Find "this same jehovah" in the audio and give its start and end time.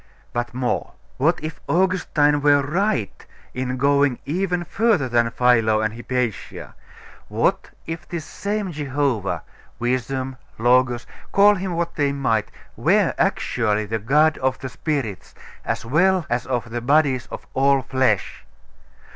8.09-9.43